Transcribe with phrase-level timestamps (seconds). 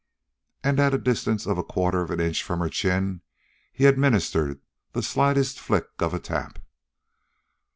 [0.63, 3.21] And at a distance of a quarter of an inch from her chin
[3.71, 4.59] he administered
[4.93, 6.57] the slightest flick of a tap.